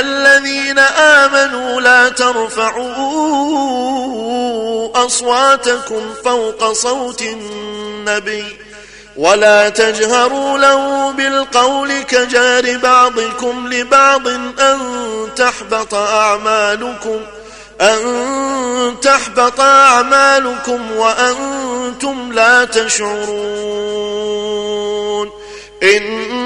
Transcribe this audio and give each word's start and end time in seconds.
الذين 0.00 0.78
آمنوا 0.78 1.80
لا 1.80 2.08
ترفعوا 2.08 2.96
أصواتكم 5.06 6.14
فوق 6.24 6.72
صوت 6.72 7.22
النبي 7.22 8.44
ولا 9.16 9.68
تجهروا 9.68 10.58
له 10.58 11.12
بالقول 11.12 12.02
كجار 12.02 12.78
بعضكم 12.78 13.68
لبعض 13.72 14.28
أن 14.28 14.78
تحبط 15.36 15.94
أعمالكم 15.94 17.20
أن 17.80 18.96
تحبط 19.02 19.60
أعمالكم 19.60 20.92
وأنتم 20.96 22.32
لا 22.32 22.64
تشعرون 22.64 24.16
إن 25.82 26.45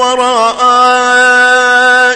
وراء 0.00 0.60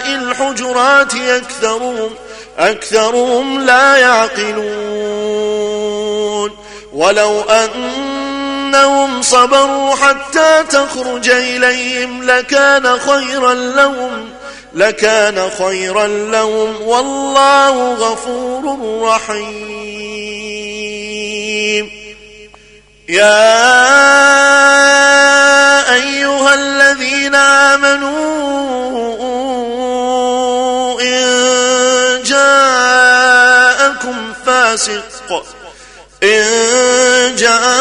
الحجرات 0.07 1.15
أكثرهم 1.15 2.09
أكثرهم 2.57 3.61
لا 3.61 3.97
يعقلون. 3.97 4.65
ولو 6.93 7.41
أنهم 7.41 9.21
صبروا 9.21 9.95
حتى 9.95 10.63
تخرج 10.69 11.29
إليهم 11.29 12.23
لكان 12.23 12.99
خيرا 12.99 13.53
لهم 13.53 14.29
لكان 14.73 15.49
خيرا 15.57 16.07
لهم. 16.07 16.81
والله 16.81 17.93
غفور 17.93 18.79
رحيم. 19.01 20.45
يا 23.09 24.14
فاسق 34.75 35.45
إن 36.23 37.35
جاءكم 37.35 37.75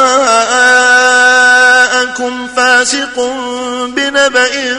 فاسق 2.57 3.21
بنبأ 3.89 4.79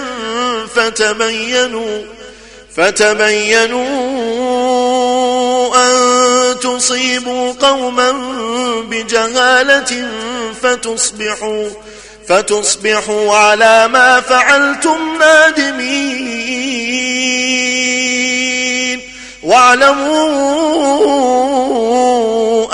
فتبينوا 0.76 2.02
فتبينوا 2.76 3.86
أن 5.76 5.96
تصيبوا 6.60 7.54
قوما 7.62 8.12
بجهالة 8.82 10.08
فتصبحوا 10.62 11.70
فتصبحوا 12.28 13.36
على 13.36 13.88
ما 13.88 14.22
فعلتم 14.22 15.18
نادمين. 15.20 16.56
واعلموا 19.44 21.45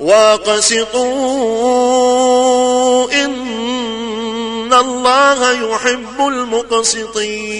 وأقسطوا 0.00 1.12
إن 3.12 4.72
الله 4.72 5.52
يحب 5.52 6.20
المقسطين. 6.20 7.56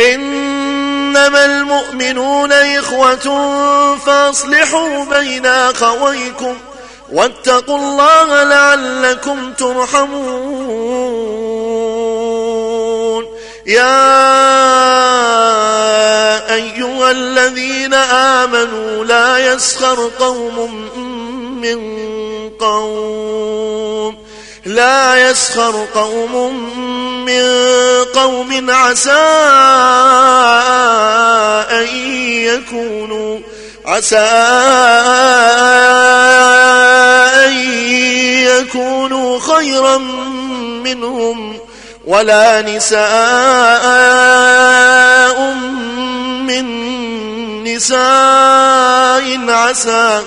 إنما 0.00 1.44
المؤمنون 1.44 2.52
إخوة 2.52 3.26
فأصلحوا 4.06 5.04
بين 5.04 5.46
أخويكم 5.46 6.56
واتقوا 7.12 7.76
الله 7.76 8.42
لعلكم 8.42 9.52
ترحمون. 9.52 10.88
يا 13.66 14.14
أيها 16.54 17.10
الذين 17.10 17.77
آمنوا 18.62 19.04
لا 19.04 19.52
يسخر 19.52 20.10
قوم 20.18 20.90
من 21.60 21.78
قوم 22.60 24.16
لا 24.66 25.30
يسخر 25.30 25.86
قوم 25.94 26.54
من 27.24 27.44
قوم 28.14 28.70
عسى 28.70 29.10
أن 31.70 31.86
يكونوا 32.24 33.38
عسى 33.86 34.18
أن 37.44 37.52
يكونوا 38.42 39.40
خيرا 39.40 39.98
منهم 40.84 41.58
ولا 42.06 42.62
نساء 42.62 42.98
نساء 47.78 49.38
عسى 49.48 50.22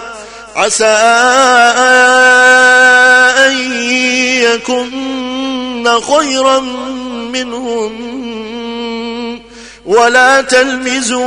عسى 0.55 0.85
أن 3.45 3.53
يكن 4.41 5.99
خيرا 5.99 6.59
منهم 7.29 7.91
ولا 9.85 10.41
تلمزوا 10.41 11.21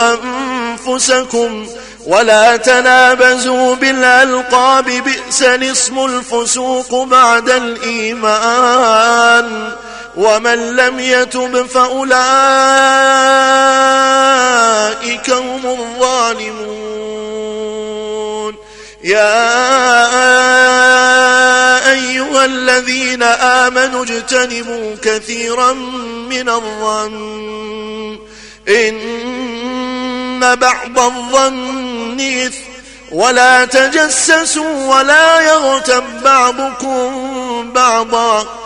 أنفسكم 0.00 1.66
ولا 2.06 2.56
تنابزوا 2.56 3.74
بالألقاب 3.74 4.84
بئس 4.84 5.42
الاسم 5.42 6.04
الفسوق 6.04 7.04
بعد 7.04 7.50
الإيمان. 7.50 8.96
ومن 10.16 10.76
لم 10.76 11.00
يتب 11.00 11.66
فأولئك 11.66 12.16
هم 15.14 15.66
الظالمون. 15.66 16.86
يا 19.04 19.46
أيها 21.90 22.44
الذين 22.44 23.22
آمنوا 23.22 24.04
اجتنبوا 24.04 24.96
كثيرا 25.02 25.72
من 26.30 26.48
الظن. 26.48 28.18
إن 28.68 30.54
بعض 30.54 30.98
الظن 30.98 32.20
إثم. 32.20 32.60
ولا 33.12 33.64
تجسسوا 33.64 34.96
ولا 34.96 35.40
يغتب 35.40 36.04
بعضكم 36.24 37.72
بعضا. 37.72 38.65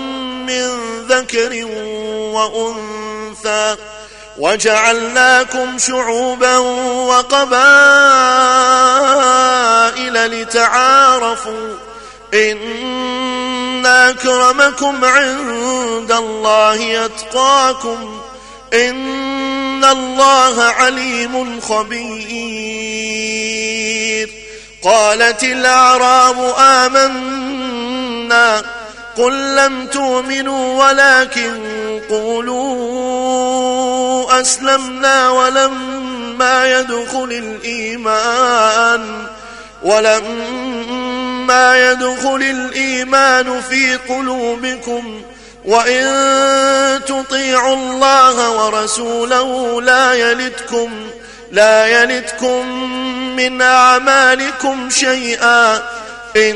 من 0.51 1.05
ذكر 1.07 1.65
وأنثى 2.33 3.75
وجعلناكم 4.37 5.77
شعوبا 5.77 6.57
وقبائل 7.07 7.51
لتعارفوا 10.41 11.75
إن 12.33 13.85
أكرمكم 13.85 15.05
عند 15.05 16.11
الله 16.11 17.05
أتقاكم 17.05 18.21
إن 18.73 19.85
الله 19.85 20.61
عليم 20.61 21.61
خبير 21.61 22.91
قالت 24.83 25.43
الأعراب 25.43 26.55
آمنا 26.59 27.21
قل 29.17 29.55
لم 29.55 29.87
تؤمنوا 29.87 30.85
ولكن 30.85 31.59
قولوا 32.09 33.41
أسلمنا 34.41 35.29
ولما 35.29 36.79
يدخل 36.79 37.57
الإيمان 37.63 39.25
ولما 39.83 41.91
يدخل 41.91 42.41
الإيمان 42.41 43.61
في 43.61 43.95
قلوبكم 43.95 45.21
وإن 45.65 46.05
تطيعوا 47.07 47.75
الله 47.75 48.51
ورسوله 48.51 49.81
لا 49.81 50.13
يلدكم 50.13 50.91
لا 51.51 51.87
يلدكم 51.87 52.67
من 53.35 53.61
أعمالكم 53.61 54.89
شيئا. 54.89 55.81
إن 56.35 56.55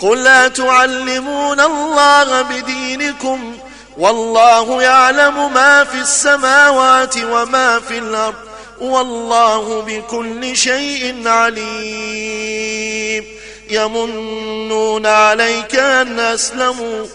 قل 0.00 0.24
لا 0.24 0.48
تعلمون 0.48 1.60
الله 1.60 2.42
بدينكم 2.42 3.56
والله 3.98 4.82
يعلم 4.82 5.52
ما 5.52 5.84
في 5.84 6.00
السماوات 6.00 7.14
وما 7.18 7.80
في 7.80 7.98
الأرض 7.98 8.34
والله 8.80 9.82
بكل 9.86 10.56
شيء 10.56 11.28
عليم. 11.28 13.24
يمنون 13.70 15.06
عليك 15.06 15.74
أن 15.74 16.20
أسلموا. 16.20 17.06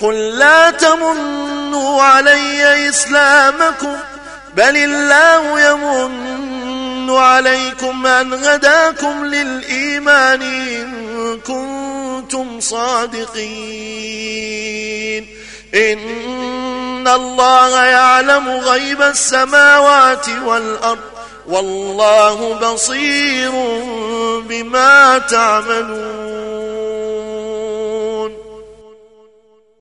قل 0.00 0.38
لا 0.38 0.70
تمنوا 0.70 2.02
علي 2.02 2.88
إسلامكم. 2.88 3.96
بل 4.54 4.76
الله 4.76 5.60
يمن 5.60 7.10
عليكم 7.10 8.06
أن 8.06 8.32
هداكم 8.32 9.24
للإيمان. 9.24 10.42
إن 10.42 10.97
كنتم 11.36 12.60
صادقين. 12.60 13.38
إن 15.74 17.08
الله 17.08 17.84
يعلم 17.84 18.48
غيب 18.48 19.02
السماوات 19.02 20.26
والأرض. 20.46 20.98
والله 21.48 22.54
بصير 22.54 23.50
بما 24.48 25.18
تعملون. 25.18 26.17